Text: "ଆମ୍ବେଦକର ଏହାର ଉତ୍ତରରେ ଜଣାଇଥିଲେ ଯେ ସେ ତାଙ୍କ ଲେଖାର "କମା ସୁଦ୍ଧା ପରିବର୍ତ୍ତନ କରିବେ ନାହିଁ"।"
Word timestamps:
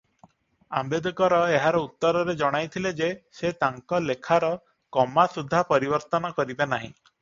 "ଆମ୍ବେଦକର 0.79 1.41
ଏହାର 1.57 1.83
ଉତ୍ତରରେ 1.87 2.35
ଜଣାଇଥିଲେ 2.41 2.95
ଯେ 3.03 3.11
ସେ 3.41 3.55
ତାଙ୍କ 3.63 4.03
ଲେଖାର 4.09 4.53
"କମା 4.99 5.31
ସୁଦ୍ଧା 5.39 5.65
ପରିବର୍ତ୍ତନ 5.75 6.39
କରିବେ 6.43 6.73
ନାହିଁ"।" 6.77 6.89